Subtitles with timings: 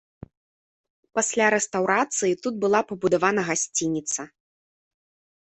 [1.19, 4.21] Пасля рэстаўрацыі тут была пабудавана гасцініца.